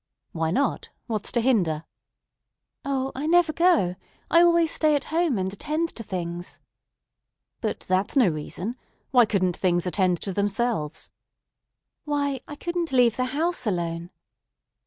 [0.31, 0.89] "Why not?
[1.05, 1.85] What's to hinder?"
[2.83, 3.95] "O, I never go.
[4.31, 6.59] I always stay at home and attend to things."
[7.59, 8.77] "But that's no reason.
[9.11, 11.11] Why couldn't things attend to themselves?"
[12.03, 14.09] "Why, I couldn't leave the house alone."